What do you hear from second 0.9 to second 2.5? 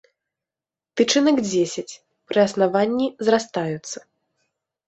Тычынак дзесяць, пры